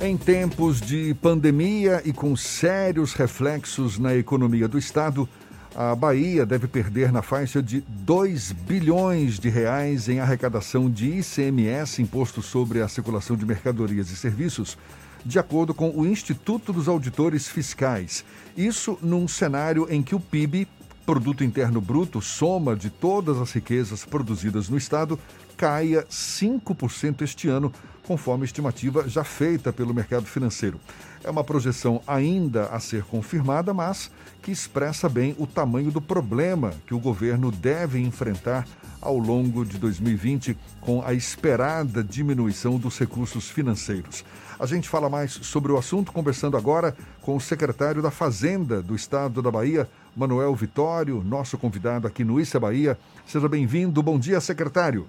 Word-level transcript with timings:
Em 0.00 0.16
tempos 0.16 0.80
de 0.80 1.14
pandemia 1.14 2.02
e 2.04 2.12
com 2.12 2.36
sérios 2.36 3.14
reflexos 3.14 3.96
na 3.96 4.14
economia 4.14 4.66
do 4.66 4.76
Estado, 4.76 5.28
a 5.74 5.94
Bahia 5.94 6.44
deve 6.44 6.66
perder 6.66 7.12
na 7.12 7.22
faixa 7.22 7.62
de 7.62 7.80
2 7.80 8.52
bilhões 8.52 9.38
de 9.38 9.48
reais 9.48 10.08
em 10.08 10.18
arrecadação 10.18 10.90
de 10.90 11.20
ICMS, 11.20 12.02
Imposto 12.02 12.42
sobre 12.42 12.82
a 12.82 12.88
Circulação 12.88 13.36
de 13.36 13.46
Mercadorias 13.46 14.10
e 14.10 14.16
Serviços, 14.16 14.76
de 15.24 15.38
acordo 15.38 15.72
com 15.72 15.90
o 15.90 16.04
Instituto 16.04 16.72
dos 16.72 16.88
Auditores 16.88 17.48
Fiscais. 17.48 18.24
Isso 18.56 18.98
num 19.00 19.28
cenário 19.28 19.86
em 19.88 20.02
que 20.02 20.14
o 20.14 20.20
PIB, 20.20 20.66
Produto 21.04 21.44
Interno 21.44 21.82
Bruto, 21.82 22.22
soma 22.22 22.74
de 22.74 22.88
todas 22.88 23.38
as 23.38 23.52
riquezas 23.52 24.04
produzidas 24.06 24.70
no 24.70 24.78
Estado, 24.78 25.18
caia 25.54 26.06
5% 26.10 27.20
este 27.20 27.46
ano, 27.46 27.70
conforme 28.06 28.44
estimativa 28.44 29.06
já 29.06 29.22
feita 29.22 29.72
pelo 29.72 29.92
mercado 29.92 30.24
financeiro. 30.24 30.80
É 31.22 31.30
uma 31.30 31.44
projeção 31.44 32.00
ainda 32.06 32.66
a 32.66 32.80
ser 32.80 33.04
confirmada, 33.04 33.74
mas 33.74 34.10
que 34.42 34.50
expressa 34.50 35.08
bem 35.08 35.34
o 35.38 35.46
tamanho 35.46 35.90
do 35.90 36.00
problema 36.00 36.72
que 36.86 36.94
o 36.94 36.98
governo 36.98 37.50
deve 37.50 38.00
enfrentar 38.00 38.66
ao 39.00 39.18
longo 39.18 39.64
de 39.64 39.78
2020 39.78 40.56
com 40.80 41.02
a 41.04 41.12
esperada 41.12 42.02
diminuição 42.02 42.78
dos 42.78 42.98
recursos 42.98 43.50
financeiros. 43.50 44.24
A 44.58 44.66
gente 44.66 44.88
fala 44.88 45.10
mais 45.10 45.32
sobre 45.32 45.72
o 45.72 45.76
assunto 45.76 46.12
conversando 46.12 46.56
agora 46.56 46.96
com 47.20 47.36
o 47.36 47.40
secretário 47.40 48.00
da 48.00 48.10
Fazenda 48.10 48.82
do 48.82 48.94
Estado 48.94 49.42
da 49.42 49.50
Bahia, 49.50 49.88
Manuel 50.16 50.54
Vitório, 50.54 51.22
nosso 51.24 51.58
convidado 51.58 52.06
aqui 52.06 52.24
no 52.24 52.40
Issa 52.40 52.60
Bahia. 52.60 52.96
Seja 53.26 53.48
bem-vindo. 53.48 54.02
Bom 54.02 54.18
dia, 54.18 54.40
secretário. 54.40 55.06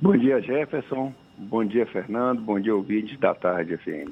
Bom 0.00 0.16
dia, 0.16 0.40
Jefferson. 0.40 1.12
Bom 1.36 1.64
dia, 1.64 1.86
Fernando. 1.86 2.40
Bom 2.40 2.60
dia, 2.60 2.74
ouvintes 2.74 3.18
da 3.18 3.34
Tarde 3.34 3.76
FM. 3.76 4.10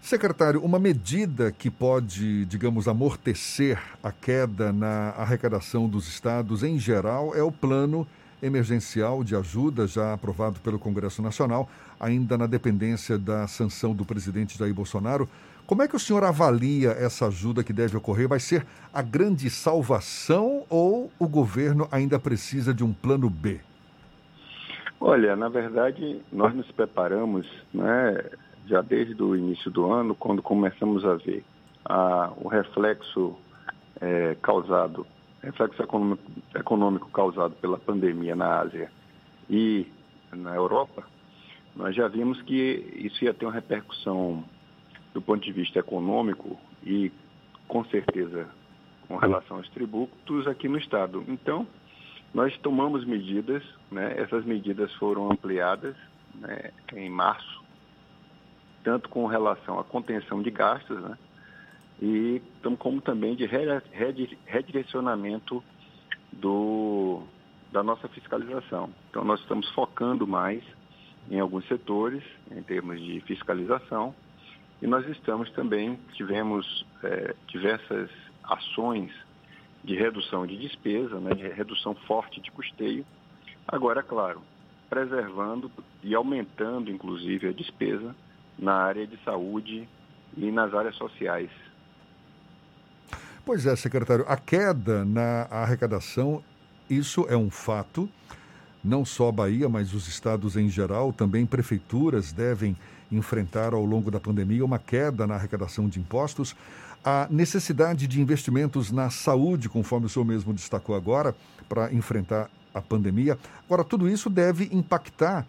Secretário, 0.00 0.60
uma 0.64 0.80
medida 0.80 1.52
que 1.52 1.70
pode, 1.70 2.44
digamos, 2.46 2.88
amortecer 2.88 3.80
a 4.02 4.10
queda 4.10 4.72
na 4.72 5.10
arrecadação 5.10 5.88
dos 5.88 6.08
estados 6.08 6.64
em 6.64 6.76
geral 6.76 7.36
é 7.36 7.42
o 7.42 7.52
plano 7.52 8.06
emergencial 8.42 9.22
de 9.22 9.36
ajuda 9.36 9.86
já 9.86 10.12
aprovado 10.12 10.58
pelo 10.58 10.76
Congresso 10.76 11.22
Nacional, 11.22 11.70
ainda 12.00 12.36
na 12.36 12.48
dependência 12.48 13.16
da 13.16 13.46
sanção 13.46 13.94
do 13.94 14.04
presidente 14.04 14.58
Jair 14.58 14.74
Bolsonaro. 14.74 15.28
Como 15.66 15.82
é 15.82 15.88
que 15.88 15.96
o 15.96 15.98
senhor 15.98 16.24
avalia 16.24 16.90
essa 16.90 17.28
ajuda 17.28 17.62
que 17.62 17.72
deve 17.72 17.96
ocorrer? 17.96 18.28
Vai 18.28 18.40
ser 18.40 18.66
a 18.92 19.00
grande 19.00 19.48
salvação 19.48 20.64
ou 20.68 21.10
o 21.18 21.28
governo 21.28 21.88
ainda 21.90 22.18
precisa 22.18 22.74
de 22.74 22.84
um 22.84 22.92
plano 22.92 23.30
B? 23.30 23.60
Olha, 25.00 25.34
na 25.34 25.48
verdade, 25.48 26.20
nós 26.32 26.54
nos 26.54 26.70
preparamos, 26.72 27.46
né, 27.72 28.22
já 28.66 28.80
desde 28.82 29.20
o 29.22 29.34
início 29.34 29.70
do 29.70 29.90
ano, 29.90 30.14
quando 30.14 30.42
começamos 30.42 31.04
a 31.04 31.14
ver 31.14 31.44
a, 31.84 32.32
o 32.36 32.48
reflexo 32.48 33.36
é, 34.00 34.36
causado, 34.42 35.06
reflexo 35.42 35.82
econômico, 35.82 36.22
econômico 36.54 37.10
causado 37.10 37.54
pela 37.54 37.78
pandemia 37.78 38.36
na 38.36 38.60
Ásia 38.60 38.90
e 39.48 39.86
na 40.32 40.54
Europa, 40.54 41.04
nós 41.74 41.94
já 41.94 42.06
vimos 42.08 42.40
que 42.42 42.92
isso 42.94 43.24
ia 43.24 43.34
ter 43.34 43.46
uma 43.46 43.52
repercussão 43.52 44.44
do 45.12 45.20
ponto 45.20 45.44
de 45.44 45.52
vista 45.52 45.78
econômico 45.78 46.58
e, 46.84 47.12
com 47.68 47.84
certeza, 47.86 48.48
com 49.08 49.16
relação 49.16 49.58
aos 49.58 49.68
tributos 49.70 50.46
aqui 50.46 50.68
no 50.68 50.78
Estado. 50.78 51.24
Então, 51.28 51.66
nós 52.32 52.56
tomamos 52.58 53.04
medidas, 53.04 53.62
né? 53.90 54.14
essas 54.18 54.44
medidas 54.44 54.92
foram 54.94 55.30
ampliadas 55.30 55.94
né, 56.34 56.70
em 56.94 57.10
março, 57.10 57.62
tanto 58.82 59.08
com 59.08 59.26
relação 59.26 59.78
à 59.78 59.84
contenção 59.84 60.42
de 60.42 60.50
gastos, 60.50 61.00
né? 61.00 61.16
e 62.00 62.42
como 62.78 63.00
também 63.00 63.36
de 63.36 63.46
redirecionamento 63.46 65.62
do, 66.32 67.22
da 67.70 67.82
nossa 67.82 68.08
fiscalização. 68.08 68.90
Então, 69.10 69.24
nós 69.24 69.40
estamos 69.40 69.68
focando 69.70 70.26
mais 70.26 70.64
em 71.30 71.38
alguns 71.38 71.66
setores, 71.68 72.24
em 72.50 72.62
termos 72.62 73.00
de 73.00 73.20
fiscalização, 73.20 74.14
e 74.82 74.86
nós 74.88 75.08
estamos 75.08 75.48
também, 75.52 75.96
tivemos 76.14 76.84
é, 77.04 77.36
diversas 77.46 78.10
ações 78.42 79.12
de 79.84 79.94
redução 79.94 80.44
de 80.44 80.58
despesa, 80.58 81.20
né, 81.20 81.34
de 81.34 81.46
redução 81.48 81.94
forte 81.94 82.40
de 82.40 82.50
custeio. 82.50 83.06
Agora, 83.66 84.02
claro, 84.02 84.42
preservando 84.90 85.70
e 86.02 86.16
aumentando, 86.16 86.90
inclusive, 86.90 87.48
a 87.48 87.52
despesa 87.52 88.14
na 88.58 88.74
área 88.74 89.06
de 89.06 89.16
saúde 89.24 89.88
e 90.36 90.50
nas 90.50 90.74
áreas 90.74 90.96
sociais. 90.96 91.50
Pois 93.46 93.64
é, 93.64 93.76
secretário, 93.76 94.24
a 94.26 94.36
queda 94.36 95.04
na 95.04 95.42
arrecadação, 95.48 96.42
isso 96.90 97.24
é 97.28 97.36
um 97.36 97.50
fato. 97.50 98.08
Não 98.82 99.04
só 99.04 99.28
a 99.28 99.32
Bahia, 99.32 99.68
mas 99.68 99.94
os 99.94 100.08
estados 100.08 100.56
em 100.56 100.68
geral, 100.68 101.12
também 101.12 101.46
prefeituras 101.46 102.32
devem 102.32 102.76
enfrentar 103.12 103.74
ao 103.74 103.84
longo 103.84 104.10
da 104.10 104.18
pandemia 104.18 104.64
uma 104.64 104.78
queda 104.78 105.26
na 105.26 105.34
arrecadação 105.34 105.88
de 105.88 106.00
impostos 106.00 106.56
a 107.04 107.26
necessidade 107.30 108.06
de 108.06 108.20
investimentos 108.20 108.92
na 108.92 109.10
saúde, 109.10 109.68
conforme 109.68 110.06
o 110.06 110.08
senhor 110.08 110.24
mesmo 110.24 110.52
destacou 110.54 110.94
agora, 110.94 111.34
para 111.68 111.92
enfrentar 111.92 112.48
a 112.72 112.80
pandemia. 112.80 113.36
Agora, 113.66 113.84
tudo 113.84 114.08
isso 114.08 114.30
deve 114.30 114.68
impactar 114.72 115.46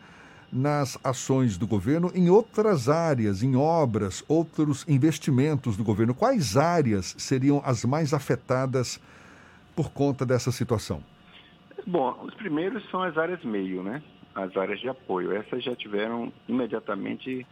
nas 0.52 1.00
ações 1.04 1.58
do 1.58 1.66
governo 1.66 2.12
em 2.14 2.30
outras 2.30 2.90
áreas, 2.90 3.42
em 3.42 3.56
obras, 3.56 4.24
outros 4.28 4.86
investimentos 4.88 5.76
do 5.78 5.84
governo. 5.84 6.14
Quais 6.14 6.58
áreas 6.58 7.16
seriam 7.18 7.62
as 7.66 7.86
mais 7.86 8.14
afetadas 8.14 9.00
por 9.76 9.92
conta 9.92 10.26
dessa 10.26 10.52
situação? 10.52 11.04
Bom, 11.86 12.18
os 12.24 12.34
primeiros 12.36 12.88
são 12.90 13.02
as 13.02 13.18
áreas 13.18 13.44
meio, 13.44 13.84
né? 13.84 14.02
As 14.36 14.56
áreas 14.56 14.80
de 14.80 14.90
apoio. 14.90 15.32
Essas 15.32 15.64
já 15.64 15.76
tiveram 15.76 16.32
imediatamente 16.48 17.46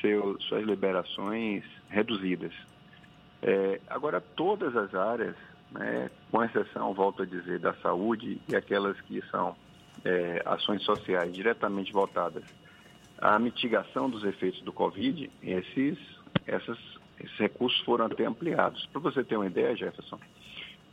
seu, 0.00 0.40
suas 0.42 0.64
liberações 0.64 1.64
reduzidas. 1.88 2.52
É, 3.42 3.80
agora, 3.88 4.20
todas 4.20 4.76
as 4.76 4.94
áreas, 4.94 5.36
né, 5.70 6.10
com 6.30 6.42
exceção, 6.42 6.92
volto 6.92 7.22
a 7.22 7.26
dizer, 7.26 7.58
da 7.58 7.74
saúde 7.74 8.40
e 8.48 8.56
aquelas 8.56 9.00
que 9.02 9.22
são 9.30 9.56
é, 10.04 10.42
ações 10.44 10.82
sociais 10.82 11.32
diretamente 11.32 11.92
voltadas 11.92 12.44
à 13.20 13.38
mitigação 13.38 14.08
dos 14.08 14.24
efeitos 14.24 14.60
do 14.62 14.72
Covid, 14.72 15.30
esses, 15.42 15.98
essas, 16.46 16.78
esses 17.20 17.36
recursos 17.36 17.80
foram 17.84 18.06
até 18.06 18.24
ampliados. 18.24 18.86
Para 18.86 19.00
você 19.00 19.24
ter 19.24 19.36
uma 19.36 19.46
ideia, 19.46 19.76
Jefferson, 19.76 20.18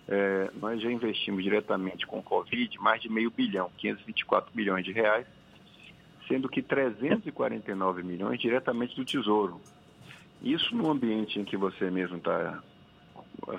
é, 0.07 0.51
nós 0.59 0.81
já 0.81 0.91
investimos 0.91 1.43
diretamente 1.43 2.05
com 2.05 2.19
o 2.19 2.23
Covid 2.23 2.77
mais 2.79 3.01
de 3.01 3.09
meio 3.09 3.31
bilhão, 3.31 3.71
524 3.77 4.51
milhões 4.55 4.83
de 4.85 4.91
reais, 4.91 5.25
sendo 6.27 6.49
que 6.49 6.61
349 6.61 8.03
milhões 8.03 8.39
diretamente 8.39 8.95
do 8.95 9.05
Tesouro, 9.05 9.61
isso 10.41 10.75
no 10.75 10.91
ambiente 10.91 11.39
em 11.39 11.45
que 11.45 11.57
você 11.57 11.89
mesmo 11.89 12.17
está 12.17 12.61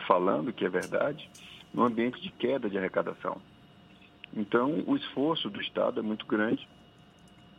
falando, 0.07 0.53
que 0.53 0.65
é 0.65 0.69
verdade, 0.69 1.29
no 1.73 1.85
ambiente 1.85 2.21
de 2.21 2.31
queda 2.31 2.69
de 2.69 2.79
arrecadação. 2.79 3.41
Então, 4.35 4.83
o 4.87 4.97
esforço 4.97 5.49
do 5.49 5.61
Estado 5.61 6.01
é 6.01 6.03
muito 6.03 6.27
grande. 6.27 6.69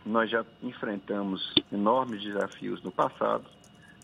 Nós 0.05 0.29
já 0.29 0.45
enfrentamos 0.61 1.53
enormes 1.71 2.21
desafios 2.21 2.81
no 2.83 2.91
passado, 2.91 3.45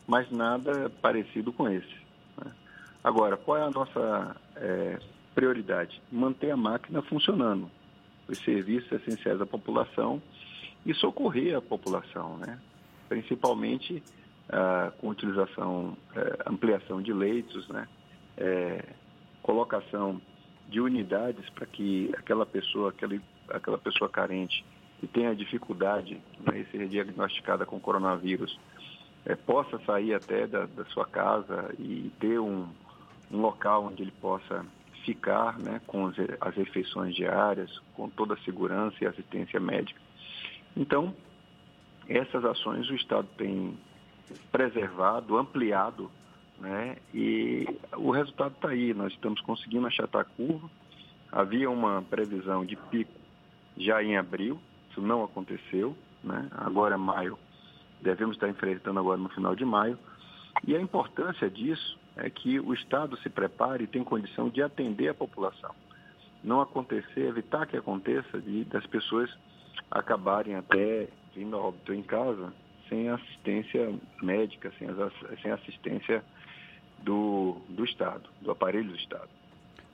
mas 0.07 0.29
nada 0.31 0.89
parecido 1.01 1.51
com 1.53 1.69
esse. 1.69 1.95
Né? 2.37 2.51
Agora, 3.03 3.37
qual 3.37 3.57
é 3.57 3.63
a 3.63 3.69
nossa 3.69 4.35
é, 4.55 4.99
prioridade? 5.33 6.01
Manter 6.11 6.51
a 6.51 6.57
máquina 6.57 7.01
funcionando, 7.01 7.69
os 8.27 8.37
serviços 8.39 8.91
essenciais 8.91 9.39
à 9.39 9.45
população 9.45 10.21
e 10.85 10.93
socorrer 10.93 11.57
a 11.57 11.61
população, 11.61 12.37
né? 12.37 12.59
principalmente 13.09 14.01
ah, 14.49 14.91
com 14.97 15.09
utilização, 15.09 15.97
eh, 16.15 16.37
ampliação 16.45 17.01
de 17.01 17.13
leitos, 17.13 17.67
né? 17.69 17.87
Eh, 18.37 18.83
colocação 19.41 20.21
de 20.67 20.81
unidades 20.81 21.49
para 21.51 21.65
que 21.65 22.11
aquela 22.17 22.45
pessoa, 22.45 22.89
aquela, 22.89 23.19
aquela 23.49 23.77
pessoa 23.77 24.09
carente 24.09 24.63
que 24.99 25.07
tenha 25.07 25.35
dificuldade 25.35 26.21
né, 26.39 26.63
de 26.63 26.71
ser 26.71 26.87
diagnosticada 26.87 27.65
com 27.65 27.79
coronavírus, 27.79 28.59
eh, 29.25 29.35
possa 29.35 29.79
sair 29.85 30.13
até 30.13 30.45
da, 30.45 30.65
da, 30.65 30.85
sua 30.85 31.05
casa 31.05 31.73
e 31.79 32.11
ter 32.19 32.39
um, 32.39 32.67
um 33.31 33.41
local 33.41 33.85
onde 33.85 34.03
ele 34.03 34.13
possa 34.19 34.65
ficar 35.05 35.57
né, 35.57 35.81
com 35.87 36.07
as 36.41 36.55
refeições 36.55 37.15
diárias, 37.15 37.81
com 37.95 38.09
toda 38.09 38.33
a 38.33 38.39
segurança 38.39 38.97
e 39.01 39.07
assistência 39.07 39.59
médica. 39.59 39.99
Então, 40.75 41.15
essas 42.07 42.43
ações 42.43 42.89
o 42.89 42.95
Estado 42.95 43.27
tem 43.37 43.77
preservado, 44.51 45.37
ampliado, 45.37 46.11
né? 46.59 46.97
E 47.13 47.65
o 47.95 48.11
resultado 48.11 48.53
está 48.55 48.69
aí. 48.69 48.93
Nós 48.93 49.13
estamos 49.13 49.41
conseguindo 49.41 49.87
achatar 49.87 50.21
a 50.21 50.25
curva. 50.25 50.69
Havia 51.31 51.69
uma 51.69 52.01
previsão 52.01 52.65
de 52.65 52.75
pico 52.75 53.11
já 53.77 54.03
em 54.03 54.17
abril, 54.17 54.59
isso 54.91 55.01
não 55.01 55.23
aconteceu, 55.23 55.97
né? 56.23 56.47
Agora 56.51 56.95
maio 56.97 57.37
devemos 58.03 58.35
estar 58.35 58.49
enfrentando 58.49 58.99
agora 58.99 59.17
no 59.17 59.29
final 59.29 59.55
de 59.55 59.65
maio. 59.65 59.97
E 60.67 60.75
a 60.75 60.81
importância 60.81 61.49
disso 61.49 61.97
é 62.15 62.29
que 62.29 62.59
o 62.59 62.73
Estado 62.73 63.17
se 63.17 63.29
prepare 63.29 63.85
e 63.85 63.87
tenha 63.87 64.05
condição 64.05 64.49
de 64.49 64.61
atender 64.61 65.07
a 65.09 65.13
população. 65.13 65.73
Não 66.43 66.61
acontecer, 66.61 67.21
evitar 67.21 67.65
que 67.65 67.77
aconteça 67.77 68.39
de, 68.39 68.65
das 68.65 68.85
pessoas 68.85 69.33
acabarem 69.89 70.55
até 70.55 71.07
vindo 71.35 71.55
a 71.55 71.59
óbito 71.59 71.93
em 71.93 72.01
casa 72.01 72.53
sem 72.89 73.09
assistência 73.09 73.93
médica, 74.21 74.71
sem, 74.77 74.87
sem 75.41 75.51
assistência 75.51 76.23
do, 77.01 77.57
do 77.69 77.83
Estado, 77.83 78.23
do 78.41 78.51
aparelho 78.51 78.89
do 78.89 78.95
Estado. 78.95 79.29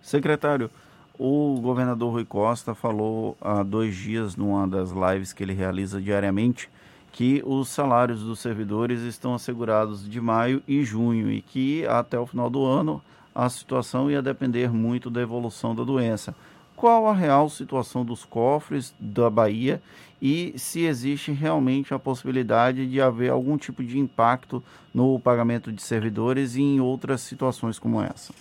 Secretário, 0.01 0.69
o 1.17 1.59
governador 1.61 2.11
Rui 2.13 2.25
Costa 2.25 2.73
falou 2.73 3.37
há 3.41 3.63
dois 3.63 3.95
dias, 3.95 4.35
numa 4.35 4.67
das 4.67 4.91
lives 4.91 5.33
que 5.33 5.43
ele 5.43 5.53
realiza 5.53 6.01
diariamente, 6.01 6.69
que 7.11 7.41
os 7.45 7.69
salários 7.69 8.23
dos 8.23 8.39
servidores 8.39 9.01
estão 9.01 9.33
assegurados 9.33 10.09
de 10.09 10.21
maio 10.21 10.61
e 10.67 10.83
junho 10.83 11.31
e 11.31 11.41
que 11.41 11.85
até 11.87 12.17
o 12.17 12.25
final 12.25 12.49
do 12.49 12.65
ano 12.65 13.01
a 13.33 13.49
situação 13.49 14.09
ia 14.09 14.21
depender 14.21 14.71
muito 14.71 15.09
da 15.09 15.21
evolução 15.21 15.75
da 15.75 15.83
doença. 15.83 16.35
Qual 16.79 17.07
a 17.07 17.13
real 17.13 17.49
situação 17.49 18.05
dos 18.05 18.23
cofres 18.23 18.95
da 18.97 19.29
Bahia 19.29 19.81
e 20.21 20.57
se 20.57 20.85
existe 20.85 21.29
realmente 21.29 21.93
a 21.93 21.99
possibilidade 21.99 22.89
de 22.89 23.01
haver 23.01 23.31
algum 23.31 23.57
tipo 23.57 23.83
de 23.83 23.99
impacto 23.99 24.63
no 24.93 25.19
pagamento 25.19 25.73
de 25.73 25.81
servidores 25.81 26.55
e 26.55 26.61
em 26.61 26.79
outras 26.79 27.19
situações 27.19 27.77
como 27.77 28.01
essa? 28.01 28.33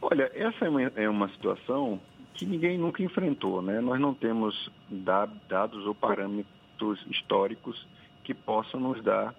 Olha, 0.00 0.32
essa 0.34 0.64
é 0.64 0.70
uma, 0.70 0.82
é 0.82 1.06
uma 1.06 1.28
situação 1.28 2.00
que 2.32 2.46
ninguém 2.46 2.78
nunca 2.78 3.02
enfrentou, 3.02 3.60
né? 3.60 3.78
Nós 3.82 4.00
não 4.00 4.14
temos 4.14 4.70
dados 4.90 5.86
ou 5.86 5.94
parâmetros 5.94 6.98
históricos 7.10 7.86
que 8.24 8.32
possam 8.32 8.80
nos 8.80 9.04
dar 9.04 9.34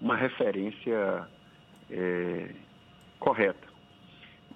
uma 0.00 0.16
referência 0.16 1.28
é, 1.90 2.54
correta. 3.18 3.68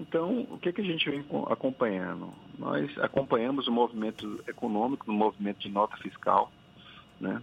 Então, 0.00 0.46
o 0.50 0.56
que, 0.56 0.73
que 0.73 0.81
a 0.81 0.85
gente 0.85 1.11
vem 1.11 1.23
acompanhando? 1.50 2.32
Nós 2.58 2.90
acompanhamos 2.99 3.69
o 3.69 3.72
movimento 3.72 4.43
econômico, 4.49 5.10
o 5.10 5.14
movimento 5.14 5.60
de 5.60 5.69
nota 5.69 5.96
fiscal, 5.99 6.50
né? 7.20 7.40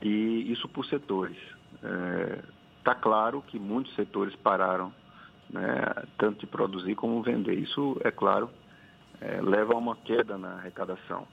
e 0.00 0.50
isso 0.50 0.68
por 0.68 0.86
setores. 0.86 1.36
Está 2.78 2.92
é, 2.92 2.94
claro 2.94 3.42
que 3.42 3.58
muitos 3.58 3.94
setores 3.94 4.34
pararam 4.36 4.92
né, 5.50 5.62
tanto 6.16 6.40
de 6.40 6.46
produzir 6.46 6.94
como 6.94 7.22
vender. 7.22 7.58
Isso, 7.58 8.00
é 8.02 8.10
claro, 8.10 8.50
é, 9.20 9.40
leva 9.40 9.74
a 9.74 9.76
uma 9.76 9.96
queda 9.96 10.38
na 10.38 10.54
arrecadação. 10.54 11.26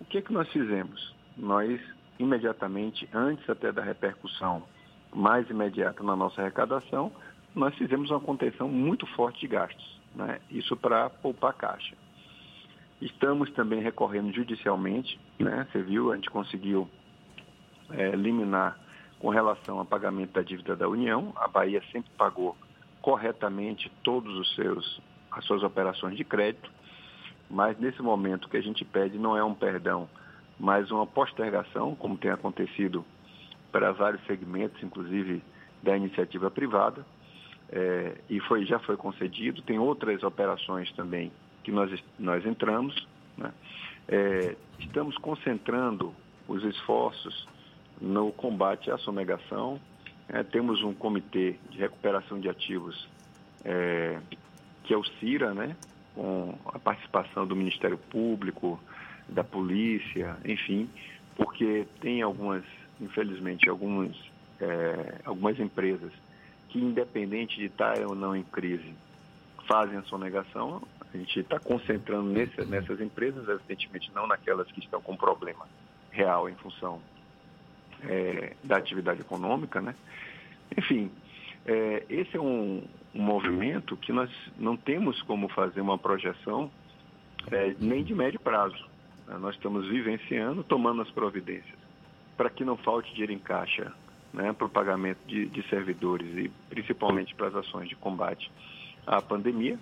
O 0.00 0.04
que, 0.04 0.18
é 0.18 0.22
que 0.22 0.32
nós 0.32 0.48
fizemos? 0.50 1.14
Nós, 1.36 1.80
imediatamente, 2.18 3.08
antes 3.12 3.48
até 3.48 3.72
da 3.72 3.82
repercussão 3.82 4.62
mais 5.12 5.48
imediata 5.48 6.02
na 6.02 6.16
nossa 6.16 6.40
arrecadação, 6.40 7.10
nós 7.54 7.74
fizemos 7.76 8.10
uma 8.10 8.20
contenção 8.20 8.68
muito 8.68 9.06
forte 9.14 9.40
de 9.40 9.48
gastos. 9.48 10.00
Né? 10.14 10.40
Isso 10.50 10.76
para 10.76 11.08
poupar 11.08 11.54
caixa. 11.54 11.96
Estamos 13.04 13.50
também 13.50 13.82
recorrendo 13.82 14.32
judicialmente, 14.32 15.20
né? 15.38 15.68
você 15.70 15.82
viu, 15.82 16.10
a 16.10 16.14
gente 16.14 16.30
conseguiu 16.30 16.88
é, 17.90 18.08
eliminar 18.08 18.78
com 19.18 19.28
relação 19.28 19.78
ao 19.78 19.84
pagamento 19.84 20.32
da 20.32 20.40
dívida 20.40 20.74
da 20.74 20.88
União. 20.88 21.30
A 21.36 21.46
Bahia 21.46 21.82
sempre 21.92 22.10
pagou 22.16 22.56
corretamente 23.02 23.92
todos 24.02 24.34
os 24.38 24.54
seus 24.54 25.02
as 25.30 25.44
suas 25.44 25.62
operações 25.62 26.16
de 26.16 26.24
crédito, 26.24 26.70
mas 27.50 27.78
nesse 27.78 28.00
momento 28.00 28.46
o 28.46 28.48
que 28.48 28.56
a 28.56 28.62
gente 28.62 28.84
pede 28.86 29.18
não 29.18 29.36
é 29.36 29.44
um 29.44 29.52
perdão, 29.52 30.08
mas 30.58 30.90
uma 30.90 31.06
postergação, 31.06 31.94
como 31.96 32.16
tem 32.16 32.30
acontecido 32.30 33.04
para 33.70 33.92
vários 33.92 34.24
segmentos, 34.24 34.82
inclusive 34.82 35.42
da 35.82 35.94
iniciativa 35.94 36.50
privada, 36.50 37.04
é, 37.68 38.16
e 38.30 38.40
foi, 38.40 38.64
já 38.64 38.78
foi 38.78 38.96
concedido. 38.96 39.60
Tem 39.60 39.78
outras 39.78 40.22
operações 40.22 40.90
também 40.92 41.30
que 41.64 41.72
nós, 41.72 41.90
nós 42.18 42.46
entramos. 42.46 43.08
Né? 43.36 43.50
É, 44.06 44.56
estamos 44.78 45.16
concentrando 45.18 46.14
os 46.46 46.62
esforços 46.62 47.48
no 48.00 48.30
combate 48.32 48.90
à 48.90 48.98
sonegação, 48.98 49.80
é, 50.28 50.42
temos 50.42 50.82
um 50.82 50.94
comitê 50.94 51.56
de 51.70 51.78
recuperação 51.78 52.38
de 52.38 52.48
ativos, 52.48 53.08
é, 53.64 54.18
que 54.84 54.92
é 54.92 54.96
o 54.96 55.04
CIRA, 55.04 55.54
né, 55.54 55.76
com 56.14 56.54
a 56.66 56.78
participação 56.78 57.46
do 57.46 57.56
Ministério 57.56 57.98
Público, 57.98 58.80
da 59.28 59.42
polícia, 59.42 60.36
enfim, 60.44 60.88
porque 61.36 61.86
tem 62.00 62.22
algumas, 62.22 62.62
infelizmente, 63.00 63.68
algumas, 63.68 64.14
é, 64.60 65.20
algumas 65.24 65.58
empresas 65.58 66.12
que, 66.68 66.78
independente 66.78 67.56
de 67.56 67.66
estar 67.66 67.98
ou 68.00 68.14
não 68.14 68.36
em 68.36 68.42
crise, 68.42 68.94
fazem 69.66 69.98
a 69.98 70.02
sonegação. 70.02 70.82
A 71.14 71.16
gente 71.16 71.40
está 71.40 71.60
concentrando 71.60 72.28
nesse, 72.28 72.64
nessas 72.66 73.00
empresas, 73.00 73.48
evidentemente 73.48 74.10
não 74.12 74.26
naquelas 74.26 74.70
que 74.72 74.80
estão 74.80 75.00
com 75.00 75.16
problema 75.16 75.66
real 76.10 76.48
em 76.48 76.54
função 76.56 77.00
é, 78.02 78.54
da 78.64 78.76
atividade 78.76 79.20
econômica, 79.20 79.80
né? 79.80 79.94
Enfim, 80.76 81.10
é, 81.64 82.04
esse 82.08 82.36
é 82.36 82.40
um, 82.40 82.82
um, 83.14 83.22
movimento 83.22 83.96
que 83.96 84.12
nós 84.12 84.30
não 84.58 84.76
temos 84.76 85.22
como 85.22 85.48
fazer 85.48 85.80
uma 85.80 85.96
projeção 85.96 86.70
é, 87.50 87.76
nem 87.78 88.02
de 88.02 88.14
médio 88.14 88.40
prazo. 88.40 88.84
Né? 89.26 89.38
Nós 89.38 89.54
estamos 89.54 89.86
vivenciando, 89.88 90.64
tomando 90.64 91.02
as 91.02 91.10
providências 91.10 91.78
para 92.36 92.50
que 92.50 92.64
não 92.64 92.76
falte 92.76 93.12
dinheiro 93.12 93.32
em 93.32 93.38
caixa 93.38 93.92
né, 94.32 94.52
para 94.52 94.66
o 94.66 94.70
pagamento 94.70 95.18
de, 95.26 95.46
de 95.46 95.62
servidores 95.68 96.26
e 96.36 96.50
principalmente 96.68 97.34
para 97.34 97.48
as 97.48 97.54
ações 97.54 97.88
de 97.88 97.94
combate 97.94 98.50
à 99.06 99.22
pandemia. 99.22 99.78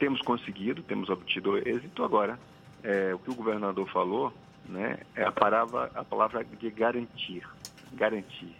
Temos 0.00 0.20
conseguido, 0.22 0.82
temos 0.82 1.08
obtido 1.08 1.56
êxito. 1.58 2.02
Agora, 2.02 2.36
é, 2.82 3.14
o 3.14 3.18
que 3.18 3.30
o 3.30 3.34
governador 3.34 3.88
falou 3.90 4.32
né, 4.68 4.98
é 5.14 5.22
a 5.22 5.30
palavra, 5.30 5.90
a 5.94 6.02
palavra 6.02 6.42
de 6.42 6.70
garantir. 6.70 7.46
Garantir. 7.92 8.56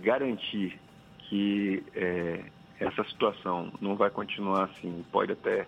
Garantir 0.00 0.78
que 1.18 1.82
é, 1.94 2.44
essa 2.78 3.04
situação 3.04 3.72
não 3.80 3.96
vai 3.96 4.10
continuar 4.10 4.64
assim, 4.64 5.04
pode 5.10 5.32
até 5.32 5.66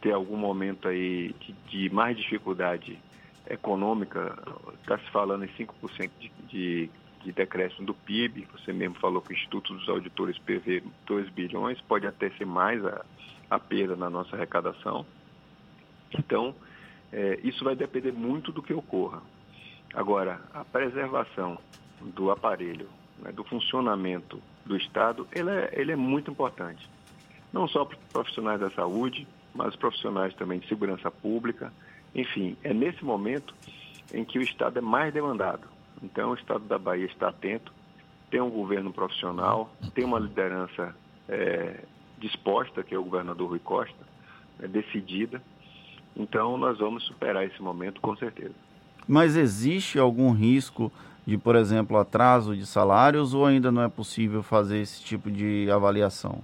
ter 0.00 0.12
algum 0.12 0.36
momento 0.36 0.86
aí 0.86 1.34
de, 1.40 1.52
de 1.68 1.94
mais 1.94 2.16
dificuldade 2.16 2.98
econômica, 3.48 4.36
está 4.82 4.98
se 4.98 5.10
falando 5.10 5.44
em 5.44 5.48
5% 5.48 6.10
de, 6.20 6.30
de, 6.48 6.90
de 7.22 7.32
decréscimo 7.32 7.86
do 7.86 7.94
PIB, 7.94 8.46
você 8.52 8.72
mesmo 8.72 8.96
falou 8.96 9.22
que 9.22 9.32
o 9.32 9.34
Instituto 9.34 9.74
dos 9.74 9.88
Auditores 9.88 10.38
prevê 10.38 10.82
2 11.06 11.30
bilhões, 11.30 11.80
pode 11.82 12.06
até 12.06 12.28
ser 12.30 12.44
mais 12.44 12.84
a, 12.84 13.04
a 13.54 13.58
perda 13.58 13.96
na 13.96 14.10
nossa 14.10 14.36
arrecadação. 14.36 15.06
Então, 16.16 16.54
é, 17.12 17.38
isso 17.42 17.64
vai 17.64 17.74
depender 17.76 18.12
muito 18.12 18.52
do 18.52 18.62
que 18.62 18.72
ocorra. 18.72 19.22
Agora, 19.92 20.40
a 20.52 20.64
preservação 20.64 21.58
do 22.00 22.30
aparelho, 22.30 22.88
né, 23.18 23.30
do 23.32 23.44
funcionamento 23.44 24.40
do 24.66 24.76
Estado, 24.76 25.26
ele 25.32 25.50
é, 25.50 25.70
ele 25.72 25.92
é 25.92 25.96
muito 25.96 26.30
importante. 26.30 26.88
Não 27.52 27.68
só 27.68 27.84
para 27.84 27.96
profissionais 28.12 28.60
da 28.60 28.70
saúde, 28.70 29.26
mas 29.54 29.76
profissionais 29.76 30.34
também 30.34 30.58
de 30.58 30.68
segurança 30.68 31.10
pública. 31.10 31.72
Enfim, 32.14 32.56
é 32.64 32.74
nesse 32.74 33.04
momento 33.04 33.54
em 34.12 34.24
que 34.24 34.38
o 34.38 34.42
Estado 34.42 34.78
é 34.78 34.82
mais 34.82 35.14
demandado. 35.14 35.68
Então, 36.02 36.32
o 36.32 36.34
Estado 36.34 36.64
da 36.64 36.78
Bahia 36.78 37.06
está 37.06 37.28
atento, 37.28 37.72
tem 38.30 38.40
um 38.40 38.50
governo 38.50 38.92
profissional, 38.92 39.70
tem 39.94 40.04
uma 40.04 40.18
liderança 40.18 40.94
é, 41.28 41.84
disposta, 42.26 42.82
que 42.82 42.94
é 42.94 42.98
o 42.98 43.04
governador 43.04 43.50
Rui 43.50 43.58
Costa, 43.58 44.06
é, 44.60 44.66
decidida, 44.66 45.42
então, 46.16 46.56
nós 46.56 46.78
vamos 46.78 47.02
superar 47.04 47.44
esse 47.44 47.60
momento 47.60 48.00
com 48.00 48.16
certeza. 48.16 48.54
Mas 49.06 49.36
existe 49.36 49.98
algum 49.98 50.30
risco 50.32 50.92
de, 51.26 51.36
por 51.36 51.56
exemplo, 51.56 51.96
atraso 51.96 52.56
de 52.56 52.64
salários 52.64 53.34
ou 53.34 53.44
ainda 53.44 53.72
não 53.72 53.82
é 53.82 53.88
possível 53.88 54.42
fazer 54.42 54.78
esse 54.78 55.02
tipo 55.02 55.30
de 55.30 55.68
avaliação? 55.70 56.40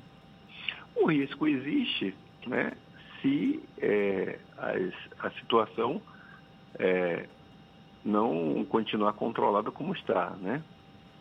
O 0.96 1.06
risco 1.06 1.46
existe, 1.46 2.14
né? 2.46 2.72
Se 3.22 3.62
é, 3.78 4.38
a, 4.58 5.26
a 5.26 5.30
situação 5.32 6.02
é, 6.78 7.26
não 8.04 8.64
continuar 8.68 9.12
controlada 9.12 9.70
como 9.70 9.94
está, 9.94 10.30
né? 10.40 10.62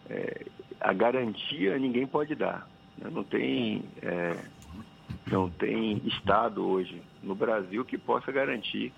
É, 0.09 0.45
a 0.79 0.91
garantia 0.91 1.77
ninguém 1.77 2.07
pode 2.07 2.33
dar. 2.35 2.67
Né? 2.99 3.09
Não 3.11 3.23
tem 3.23 3.83
é, 4.01 4.37
não 5.31 5.49
tem 5.49 6.01
Estado 6.05 6.67
hoje 6.67 7.01
no 7.21 7.35
Brasil 7.35 7.85
que 7.85 7.97
possa 7.97 8.31
garantir 8.31 8.93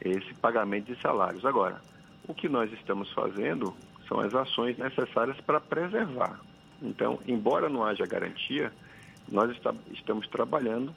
esse 0.00 0.34
pagamento 0.34 0.92
de 0.92 1.00
salários. 1.00 1.44
Agora, 1.44 1.80
o 2.26 2.34
que 2.34 2.48
nós 2.48 2.72
estamos 2.72 3.10
fazendo 3.12 3.74
são 4.08 4.20
as 4.20 4.34
ações 4.34 4.76
necessárias 4.76 5.40
para 5.40 5.60
preservar. 5.60 6.40
Então, 6.82 7.18
embora 7.26 7.68
não 7.68 7.84
haja 7.84 8.06
garantia, 8.06 8.72
nós 9.28 9.50
está, 9.50 9.74
estamos 9.92 10.26
trabalhando 10.28 10.94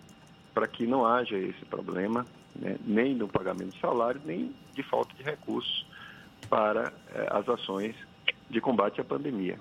para 0.54 0.68
que 0.68 0.86
não 0.86 1.06
haja 1.06 1.38
esse 1.38 1.64
problema, 1.66 2.26
né, 2.56 2.78
nem 2.86 3.14
no 3.14 3.28
pagamento 3.28 3.74
de 3.74 3.80
salário, 3.80 4.20
nem 4.26 4.54
de 4.74 4.84
falta 4.84 5.14
de 5.16 5.24
recursos 5.24 5.86
para 6.50 6.92
eh, 7.14 7.28
as 7.30 7.48
ações 7.48 7.96
de 8.50 8.60
combate 8.60 9.00
à 9.00 9.04
pandemia. 9.04 9.58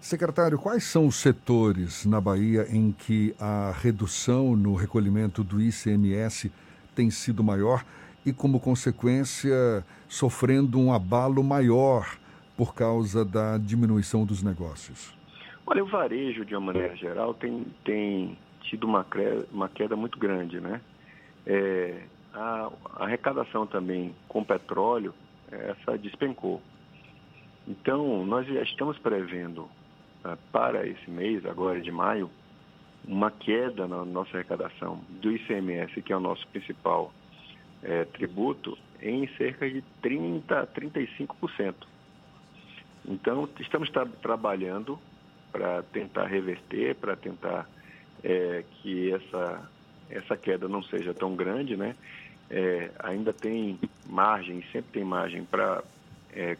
Secretário, 0.00 0.58
quais 0.58 0.84
são 0.84 1.06
os 1.06 1.16
setores 1.16 2.06
na 2.06 2.18
Bahia 2.18 2.66
em 2.70 2.90
que 2.90 3.34
a 3.38 3.70
redução 3.70 4.56
no 4.56 4.74
recolhimento 4.74 5.44
do 5.44 5.60
ICMS 5.60 6.50
tem 6.96 7.10
sido 7.10 7.44
maior 7.44 7.84
e, 8.24 8.32
como 8.32 8.58
consequência, 8.58 9.84
sofrendo 10.08 10.80
um 10.80 10.90
abalo 10.90 11.44
maior 11.44 12.16
por 12.56 12.74
causa 12.74 13.26
da 13.26 13.58
diminuição 13.58 14.24
dos 14.24 14.42
negócios? 14.42 15.14
Olha, 15.66 15.84
o 15.84 15.86
varejo, 15.86 16.46
de 16.46 16.54
uma 16.54 16.72
maneira 16.72 16.96
geral, 16.96 17.34
tem, 17.34 17.66
tem 17.84 18.38
tido 18.62 18.84
uma, 18.84 19.06
uma 19.52 19.68
queda 19.68 19.96
muito 19.96 20.18
grande, 20.18 20.60
né? 20.60 20.80
É, 21.46 22.02
a, 22.32 22.70
a, 22.96 23.04
arrecadação 23.04 23.66
também 23.66 24.14
com 24.26 24.42
petróleo, 24.42 25.14
essa 25.52 25.98
despencou. 25.98 26.62
Então, 27.68 28.24
nós 28.24 28.46
já 28.46 28.62
estamos 28.62 28.98
prevendo 28.98 29.68
para 30.52 30.86
esse 30.86 31.10
mês, 31.10 31.44
agora 31.46 31.80
de 31.80 31.90
maio, 31.90 32.30
uma 33.06 33.30
queda 33.30 33.86
na 33.86 34.04
nossa 34.04 34.36
arrecadação 34.36 35.00
do 35.08 35.32
ICMS, 35.32 36.02
que 36.02 36.12
é 36.12 36.16
o 36.16 36.20
nosso 36.20 36.46
principal 36.48 37.12
é, 37.82 38.04
tributo, 38.04 38.76
em 39.00 39.26
cerca 39.36 39.68
de 39.68 39.82
30% 40.02 40.52
a 40.52 40.66
35%. 40.66 41.74
Então, 43.06 43.48
estamos 43.58 43.90
tra 43.90 44.04
trabalhando 44.04 44.98
para 45.50 45.82
tentar 45.84 46.26
reverter, 46.26 46.94
para 46.96 47.16
tentar 47.16 47.68
é, 48.22 48.62
que 48.70 49.12
essa, 49.12 49.70
essa 50.10 50.36
queda 50.36 50.68
não 50.68 50.82
seja 50.82 51.14
tão 51.14 51.34
grande, 51.34 51.76
né? 51.76 51.96
É, 52.50 52.90
ainda 52.98 53.32
tem 53.32 53.78
margem, 54.08 54.62
sempre 54.70 54.92
tem 54.92 55.04
margem 55.04 55.44
para 55.44 55.82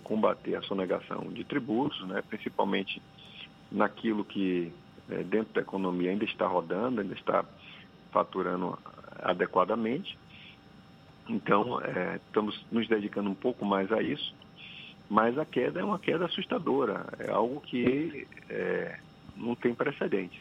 combater 0.03 0.57
a 0.57 0.63
sonegação 0.63 1.33
de 1.33 1.45
tributos, 1.45 2.05
né? 2.09 2.21
principalmente 2.29 3.01
naquilo 3.71 4.25
que 4.25 4.73
é, 5.11 5.23
dentro 5.23 5.55
da 5.55 5.61
economia 5.61 6.11
ainda 6.11 6.25
está 6.25 6.47
rodando, 6.47 7.01
ainda 7.01 7.15
está 7.15 7.45
faturando 8.13 8.79
adequadamente. 9.23 10.19
Então, 11.29 11.81
é, 11.81 12.21
estamos 12.27 12.65
nos 12.71 12.89
dedicando 12.89 13.31
um 13.31 13.35
pouco 13.35 13.65
mais 13.65 13.91
a 13.93 14.03
isso, 14.03 14.35
mas 15.09 15.39
a 15.39 15.45
queda 15.45 15.81
é 15.81 15.85
uma 15.85 15.99
queda 15.99 16.27
assustadora, 16.27 17.07
é 17.19 17.31
algo 17.31 17.61
que 17.61 18.27
é, 18.49 18.99
não 19.37 19.55
tem 19.55 19.75
precedentes. 19.75 20.41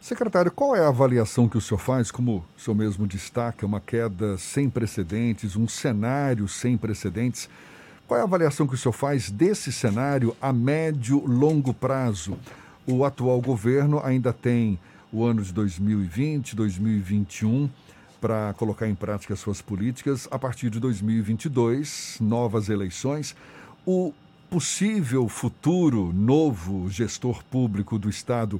Secretário, 0.00 0.52
qual 0.52 0.76
é 0.76 0.80
a 0.80 0.88
avaliação 0.88 1.48
que 1.48 1.58
o 1.58 1.60
senhor 1.60 1.78
faz, 1.78 2.10
como 2.10 2.44
o 2.56 2.60
senhor 2.60 2.76
mesmo 2.76 3.06
destaca, 3.06 3.66
uma 3.66 3.80
queda 3.80 4.38
sem 4.38 4.70
precedentes, 4.70 5.56
um 5.56 5.66
cenário 5.66 6.46
sem 6.46 6.78
precedentes? 6.78 7.50
Qual 8.08 8.16
é 8.16 8.22
a 8.22 8.24
avaliação 8.24 8.66
que 8.66 8.74
o 8.74 8.78
senhor 8.78 8.94
faz 8.94 9.30
desse 9.30 9.70
cenário 9.70 10.34
a 10.40 10.50
médio, 10.50 11.22
longo 11.26 11.74
prazo? 11.74 12.38
O 12.86 13.04
atual 13.04 13.38
governo 13.38 14.00
ainda 14.02 14.32
tem 14.32 14.80
o 15.12 15.26
ano 15.26 15.42
de 15.42 15.52
2020, 15.52 16.56
2021 16.56 17.68
para 18.18 18.54
colocar 18.54 18.88
em 18.88 18.94
prática 18.94 19.36
suas 19.36 19.60
políticas. 19.60 20.26
A 20.30 20.38
partir 20.38 20.70
de 20.70 20.80
2022, 20.80 22.16
novas 22.18 22.70
eleições. 22.70 23.36
O 23.84 24.14
possível 24.48 25.28
futuro 25.28 26.10
novo 26.10 26.88
gestor 26.88 27.44
público 27.44 27.98
do 27.98 28.08
Estado 28.08 28.58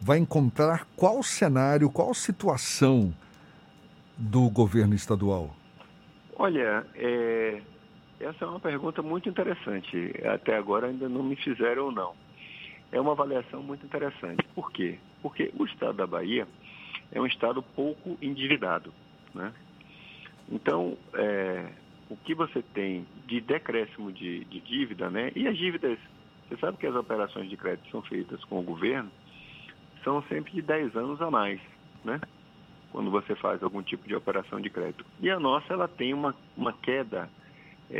vai 0.00 0.16
encontrar 0.16 0.88
qual 0.96 1.22
cenário, 1.22 1.90
qual 1.90 2.14
situação 2.14 3.14
do 4.16 4.48
governo 4.48 4.94
estadual? 4.94 5.54
Olha, 6.38 6.86
é, 6.94 7.60
essa 8.20 8.44
é 8.44 8.48
uma 8.48 8.60
pergunta 8.60 9.02
muito 9.02 9.28
interessante. 9.28 10.12
Até 10.24 10.56
agora 10.56 10.86
ainda 10.86 11.08
não 11.08 11.22
me 11.22 11.36
fizeram 11.36 11.90
não. 11.90 12.14
É 12.92 13.00
uma 13.00 13.12
avaliação 13.12 13.62
muito 13.62 13.84
interessante. 13.84 14.42
Por 14.54 14.70
quê? 14.72 14.98
Porque 15.22 15.52
o 15.58 15.64
estado 15.64 15.96
da 15.96 16.06
Bahia 16.06 16.46
é 17.12 17.20
um 17.20 17.26
estado 17.26 17.62
pouco 17.62 18.16
endividado. 18.22 18.92
Né? 19.34 19.52
Então, 20.50 20.96
é, 21.14 21.68
o 22.08 22.16
que 22.16 22.34
você 22.34 22.62
tem 22.62 23.06
de 23.26 23.40
decréscimo 23.40 24.12
de, 24.12 24.44
de 24.44 24.60
dívida, 24.60 25.10
né? 25.10 25.32
e 25.34 25.46
as 25.46 25.56
dívidas, 25.56 25.98
você 26.48 26.56
sabe 26.58 26.78
que 26.78 26.86
as 26.86 26.94
operações 26.94 27.50
de 27.50 27.56
crédito 27.56 27.90
são 27.90 28.02
feitas 28.02 28.42
com 28.44 28.60
o 28.60 28.62
governo, 28.62 29.10
são 30.04 30.22
sempre 30.22 30.52
de 30.52 30.62
10 30.62 30.96
anos 30.96 31.20
a 31.20 31.30
mais, 31.30 31.60
né? 32.04 32.20
Quando 32.92 33.10
você 33.10 33.34
faz 33.34 33.60
algum 33.60 33.82
tipo 33.82 34.06
de 34.06 34.14
operação 34.14 34.60
de 34.60 34.70
crédito. 34.70 35.04
E 35.20 35.28
a 35.28 35.40
nossa, 35.40 35.72
ela 35.72 35.88
tem 35.88 36.14
uma, 36.14 36.32
uma 36.56 36.72
queda, 36.72 37.28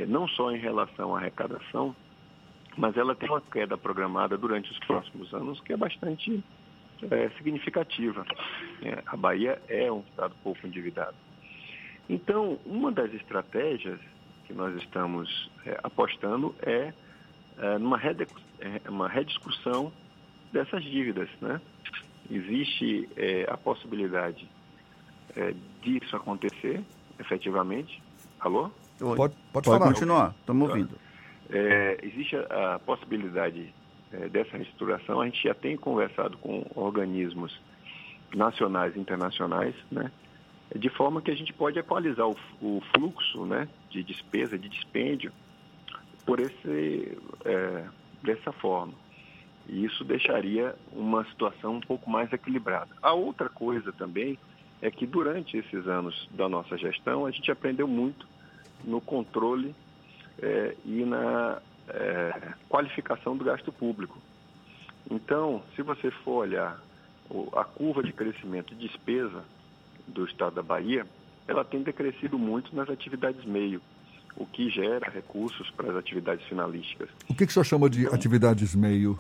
não 0.09 0.26
só 0.28 0.50
em 0.50 0.59
relação 0.59 1.14
à 1.14 1.19
arrecadação, 1.19 1.95
mas 2.76 2.97
ela 2.97 3.14
tem 3.14 3.28
uma 3.28 3.40
queda 3.40 3.76
programada 3.76 4.37
durante 4.37 4.71
os 4.71 4.78
próximos 4.81 5.33
anos 5.33 5.61
que 5.61 5.73
é 5.73 5.76
bastante 5.76 6.43
é, 7.11 7.31
significativa. 7.31 8.25
É, 8.83 9.02
a 9.07 9.16
Bahia 9.16 9.61
é 9.69 9.90
um 9.90 10.00
estado 10.00 10.35
pouco 10.43 10.66
endividado. 10.66 11.16
Então, 12.09 12.59
uma 12.64 12.93
das 12.93 13.12
estratégias 13.14 13.99
que 14.47 14.52
nós 14.52 14.76
estamos 14.76 15.50
é, 15.64 15.78
apostando 15.83 16.55
é, 16.62 16.93
é 17.59 17.78
numa 17.78 18.00
é, 18.00 18.88
uma 18.88 19.09
rediscussão 19.09 19.93
dessas 20.52 20.85
dívidas, 20.85 21.28
né? 21.40 21.61
existe 22.31 23.09
é, 23.16 23.47
a 23.49 23.57
possibilidade 23.57 24.49
é, 25.35 25.55
disso 25.83 26.14
acontecer, 26.16 26.83
efetivamente. 27.19 28.02
Alô? 28.38 28.71
Pode, 28.99 29.17
pode, 29.17 29.35
pode 29.53 29.67
falar. 29.67 29.87
continuar, 29.87 30.35
estamos 30.41 30.69
ouvindo. 30.69 30.99
É, 31.50 31.99
existe 32.03 32.37
a, 32.37 32.75
a 32.75 32.79
possibilidade 32.79 33.73
é, 34.12 34.29
dessa 34.29 34.57
reestruturação. 34.57 35.21
A 35.21 35.26
gente 35.26 35.43
já 35.43 35.55
tem 35.55 35.76
conversado 35.76 36.37
com 36.38 36.65
organismos 36.75 37.61
nacionais 38.35 38.97
e 38.97 38.99
internacionais, 38.99 39.75
né? 39.91 40.11
de 40.75 40.88
forma 40.91 41.23
que 41.23 41.31
a 41.31 41.37
gente 41.37 41.53
pode 41.53 41.79
equalizar 41.79 42.26
o, 42.29 42.37
o 42.61 42.83
fluxo 42.95 43.45
né, 43.45 43.69
de 43.91 44.03
despesa, 44.03 44.59
de 44.59 44.69
dispêndio, 44.69 45.33
por 46.25 46.41
esse, 46.41 47.17
é, 47.45 47.85
dessa 48.23 48.50
forma. 48.53 48.93
E 49.69 49.85
isso 49.85 50.05
deixaria 50.05 50.75
uma 50.93 51.25
situação 51.26 51.76
um 51.76 51.81
pouco 51.81 52.11
mais 52.11 52.33
equilibrada. 52.33 52.88
A 53.00 53.12
outra 53.12 53.49
coisa 53.49 53.93
também 53.93 54.38
é 54.83 54.91
que 54.91 55.07
durante 55.07 55.57
esses 55.57 55.87
anos 55.87 56.29
da 56.33 56.49
nossa 56.49 56.76
gestão, 56.76 57.26
a 57.26 57.31
gente 57.31 57.50
aprendeu 57.50 57.87
muito 57.87 58.26
no 58.85 59.00
controle 59.00 59.75
é, 60.40 60.76
e 60.85 61.04
na 61.04 61.61
é, 61.88 62.52
qualificação 62.68 63.37
do 63.37 63.45
gasto 63.45 63.73
público. 63.73 64.18
Então, 65.11 65.62
se 65.75 65.83
você 65.83 66.11
for 66.11 66.42
olhar 66.42 66.80
a 67.54 67.64
curva 67.64 68.02
de 68.02 68.12
crescimento 68.12 68.75
de 68.75 68.88
despesa 68.88 69.45
do 70.06 70.25
estado 70.25 70.54
da 70.54 70.62
Bahia, 70.62 71.06
ela 71.47 71.64
tem 71.64 71.83
decrescido 71.83 72.38
muito 72.38 72.75
nas 72.75 72.88
atividades 72.88 73.45
meio, 73.45 73.80
o 74.37 74.45
que 74.47 74.68
gera 74.68 75.11
recursos 75.11 75.71
para 75.71 75.90
as 75.90 75.97
atividades 75.97 76.45
finalísticas. 76.47 77.09
O 77.28 77.35
que, 77.35 77.47
que 77.47 77.50
o 77.50 77.52
senhor 77.52 77.64
chama 77.64 77.88
de 77.88 78.02
então, 78.02 78.14
atividades 78.14 78.75
meio? 78.75 79.18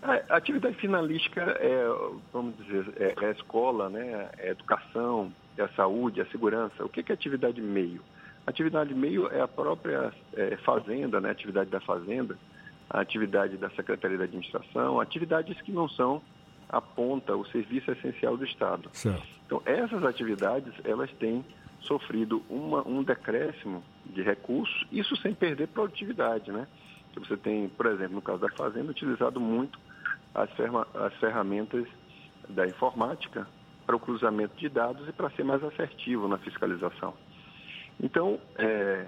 A 0.00 0.36
atividade 0.36 0.76
finalística 0.76 1.40
é, 1.40 1.84
vamos 2.32 2.56
dizer, 2.56 2.86
é, 2.96 3.14
é 3.20 3.26
a 3.26 3.32
escola, 3.32 3.88
né? 3.88 4.30
é 4.38 4.48
a 4.48 4.50
educação, 4.52 5.32
é 5.56 5.62
a 5.62 5.68
saúde, 5.70 6.20
é 6.20 6.22
a 6.22 6.26
segurança. 6.26 6.84
O 6.84 6.88
que 6.88 7.04
é 7.10 7.14
atividade 7.14 7.60
meio? 7.60 8.00
Atividade 8.48 8.94
meio 8.94 9.28
é 9.28 9.42
a 9.42 9.46
própria 9.46 10.10
é, 10.32 10.56
fazenda, 10.56 11.20
né? 11.20 11.28
a 11.28 11.32
atividade 11.32 11.68
da 11.68 11.80
fazenda, 11.80 12.34
a 12.88 12.98
atividade 12.98 13.58
da 13.58 13.68
Secretaria 13.70 14.16
da 14.16 14.24
Administração, 14.24 14.98
atividades 14.98 15.60
que 15.60 15.70
não 15.70 15.86
são 15.86 16.22
a 16.66 16.80
ponta, 16.80 17.36
o 17.36 17.44
serviço 17.46 17.90
essencial 17.90 18.38
do 18.38 18.46
Estado. 18.46 18.88
Certo. 18.94 19.22
Então, 19.44 19.60
essas 19.66 20.02
atividades, 20.02 20.72
elas 20.82 21.10
têm 21.18 21.44
sofrido 21.80 22.42
uma, 22.48 22.86
um 22.88 23.02
decréscimo 23.02 23.84
de 24.06 24.22
recursos, 24.22 24.86
isso 24.90 25.14
sem 25.16 25.34
perder 25.34 25.68
produtividade, 25.68 26.50
né? 26.50 26.66
Você 27.16 27.36
tem, 27.36 27.68
por 27.68 27.84
exemplo, 27.84 28.14
no 28.14 28.22
caso 28.22 28.38
da 28.38 28.48
fazenda, 28.50 28.90
utilizado 28.90 29.38
muito 29.38 29.78
as, 30.34 30.48
as 30.94 31.14
ferramentas 31.14 31.86
da 32.48 32.66
informática 32.66 33.46
para 33.84 33.96
o 33.96 34.00
cruzamento 34.00 34.56
de 34.56 34.70
dados 34.70 35.06
e 35.06 35.12
para 35.12 35.28
ser 35.30 35.44
mais 35.44 35.62
assertivo 35.62 36.28
na 36.28 36.38
fiscalização. 36.38 37.12
Então, 38.00 38.40
é, 38.56 39.06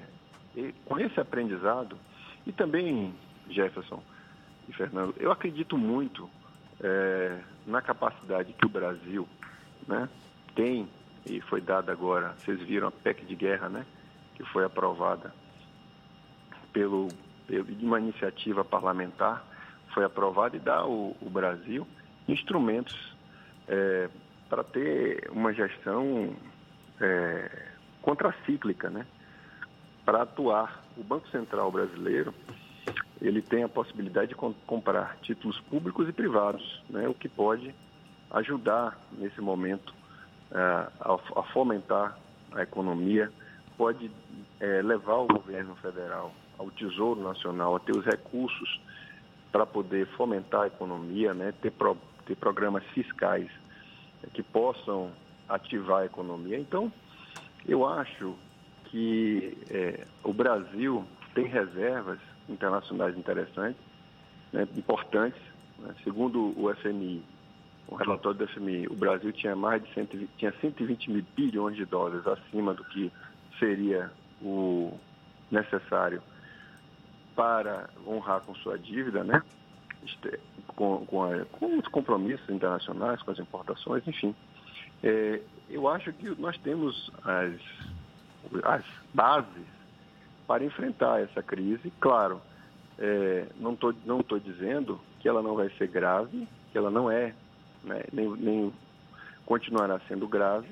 com 0.85 0.99
esse 0.99 1.19
aprendizado, 1.21 1.97
e 2.47 2.53
também, 2.53 3.15
Jefferson 3.49 4.03
e 4.69 4.73
Fernando, 4.73 5.15
eu 5.19 5.31
acredito 5.31 5.79
muito 5.79 6.29
é, 6.81 7.39
na 7.67 7.81
capacidade 7.81 8.53
que 8.53 8.67
o 8.67 8.69
Brasil 8.69 9.29
né, 9.87 10.09
tem, 10.55 10.89
e 11.27 11.41
foi 11.43 11.61
dada 11.61 11.93
agora, 11.93 12.35
vocês 12.39 12.61
viram 12.63 12.89
a 12.89 12.91
PEC 12.91 13.25
de 13.25 13.35
guerra, 13.35 13.69
né, 13.69 13.87
que 14.35 14.45
foi 14.45 14.65
aprovada 14.65 15.33
pelo, 16.73 17.09
pelo, 17.47 17.65
de 17.65 17.85
uma 17.85 18.01
iniciativa 18.01 18.65
parlamentar, 18.65 19.45
foi 19.93 20.05
aprovada 20.05 20.57
e 20.57 20.61
dá 20.61 20.77
ao, 20.77 21.17
Brasil 21.23 21.87
instrumentos 22.29 23.17
é, 23.69 24.09
para 24.49 24.63
ter 24.65 25.29
uma 25.31 25.53
gestão 25.53 26.35
é, 27.01 27.70
contracíclica, 28.11 28.91
né? 28.91 29.07
Para 30.05 30.23
atuar, 30.23 30.85
o 30.97 31.05
Banco 31.05 31.29
Central 31.29 31.71
brasileiro 31.71 32.35
ele 33.21 33.41
tem 33.41 33.63
a 33.63 33.69
possibilidade 33.69 34.31
de 34.31 34.35
comprar 34.35 35.17
títulos 35.23 35.61
públicos 35.61 36.09
e 36.09 36.13
privados, 36.13 36.83
né, 36.89 37.07
o 37.07 37.13
que 37.13 37.29
pode 37.29 37.73
ajudar 38.31 38.99
nesse 39.13 39.41
momento 39.43 39.91
uh, 40.51 41.21
a, 41.37 41.43
fomentar 41.53 42.19
a 42.53 42.63
economia, 42.63 43.31
pode 43.77 44.07
uh, 44.07 44.87
levar 44.87 45.17
o 45.17 45.27
governo 45.27 45.77
federal, 45.77 46.33
ao 46.59 46.71
Tesouro 46.71 47.23
Nacional, 47.23 47.77
a 47.77 47.81
ter 47.81 47.95
os 47.95 48.07
recursos 48.07 48.81
para 49.53 49.67
poder 49.67 50.07
fomentar 50.17 50.63
a 50.63 50.67
economia, 50.69 51.35
né, 51.35 51.53
ter, 51.61 51.73
pro, 51.73 51.97
ter 52.25 52.37
programas 52.37 52.83
fiscais 52.95 53.51
que 54.33 54.43
possam 54.43 55.11
ativar 55.47 56.03
a 56.03 56.07
economia. 56.07 56.59
Então, 56.59 56.91
eu 57.67 57.87
acho 57.87 58.35
que 58.85 59.57
é, 59.71 60.07
o 60.25 60.33
Brasil 60.33 61.05
tem 61.35 61.47
reservas 61.47 62.19
internacionais 62.49 63.17
interessantes, 63.17 63.81
né, 64.53 64.67
importantes. 64.77 65.41
Né? 65.79 65.95
Segundo 66.03 66.53
o 66.61 66.75
FMI, 66.75 67.23
o 67.87 67.95
relatório 67.95 68.39
do 68.39 68.49
FMI, 68.49 68.87
o 68.89 68.95
Brasil 68.95 69.33
tinha 69.33 69.55
mais 69.55 69.83
de 69.83 69.93
120, 69.95 70.31
tinha 70.37 70.53
120 70.61 71.11
mil 71.11 71.25
bilhões 71.37 71.77
de 71.77 71.85
dólares 71.85 72.27
acima 72.27 72.75
do 72.75 72.85
que 72.85 73.13
seria 73.59 74.11
o 74.43 74.99
necessário 75.51 76.23
para 77.35 77.89
honrar 78.07 78.41
com 78.41 78.55
sua 78.57 78.79
dívida, 78.79 79.25
né? 79.25 79.43
Com, 80.69 81.05
com, 81.05 81.25
a, 81.25 81.45
com 81.47 81.79
os 81.79 81.87
compromissos 81.89 82.49
internacionais, 82.49 83.23
com 83.23 83.31
as 83.31 83.39
importações, 83.39 84.07
enfim. 84.07 84.35
É, 85.03 85.41
eu 85.71 85.89
acho 85.89 86.13
que 86.13 86.29
nós 86.41 86.57
temos 86.59 87.11
as, 87.25 87.55
as 88.65 88.85
bases 89.15 89.67
para 90.47 90.65
enfrentar 90.65 91.21
essa 91.21 91.43
crise. 91.43 91.93
Claro, 92.01 92.41
é, 92.99 93.47
não 93.59 93.73
estou 93.73 93.95
não 94.05 94.23
tô 94.23 94.39
dizendo 94.39 95.01
que 95.21 95.29
ela 95.29 95.43
não 95.43 95.55
vai 95.55 95.71
ser 95.79 95.89
grave, 95.89 96.47
que 96.73 96.79
ela 96.79 96.91
não 96.91 97.11
é, 97.11 97.35
né, 97.85 98.03
nem, 98.13 98.29
nem 98.37 98.73
continuará 99.47 100.01
sendo 100.09 100.27
grave, 100.29 100.69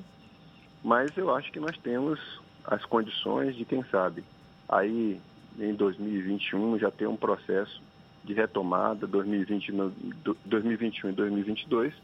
mas 0.83 1.17
eu 1.17 1.35
acho 1.35 1.51
que 1.51 1.61
nós 1.61 1.77
temos 1.79 2.21
as 2.65 2.85
condições 2.85 3.57
de, 3.57 3.65
quem 3.65 3.83
sabe, 3.85 4.23
aí 4.69 5.21
em 5.59 5.75
2021 5.75 6.79
já 6.79 6.91
ter 6.91 7.07
um 7.07 7.17
processo 7.17 7.83
de 8.25 8.35
retomada, 8.35 9.07
2020, 9.07 9.73
2021 10.45 11.11
e 11.11 11.13
2022, 11.13 11.95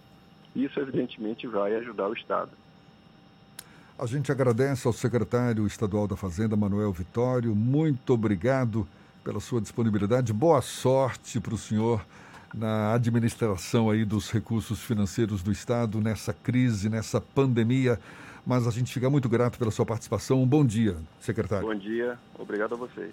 isso, 0.57 0.79
evidentemente, 0.81 1.47
vai 1.47 1.75
ajudar 1.75 2.09
o 2.09 2.15
Estado. 2.15 2.51
A 3.97 4.07
gente 4.07 4.33
agradece 4.33 4.89
ao 4.89 4.93
secretário 4.93 5.65
estadual 5.69 6.09
da 6.09 6.17
Fazenda, 6.17 6.57
Manuel 6.57 6.93
Vitório. 6.93 7.55
Muito 7.55 8.13
obrigado 8.13 8.89
pela 9.23 9.39
sua 9.39 9.61
disponibilidade. 9.61 10.33
Boa 10.33 10.61
sorte 10.61 11.39
para 11.39 11.55
o 11.55 11.59
senhor 11.59 12.05
na 12.53 12.93
administração 12.93 13.89
aí 13.89 14.05
dos 14.05 14.33
recursos 14.33 14.81
financeiros 14.83 15.45
do 15.45 15.53
Estado 15.53 16.01
nessa 16.01 16.33
crise, 16.33 16.89
nessa 16.89 17.21
pandemia. 17.21 18.01
Mas 18.45 18.67
a 18.67 18.73
gente 18.73 18.93
fica 18.93 19.09
muito 19.09 19.29
grato 19.29 19.61
pela 19.61 19.71
sua 19.71 19.87
participação. 19.87 20.43
Um 20.43 20.47
bom 20.47 20.67
dia, 20.67 20.97
secretário. 21.21 21.69
Bom 21.69 21.77
dia, 21.77 22.19
obrigado 22.37 22.75
a 22.75 22.77
vocês. 22.77 23.13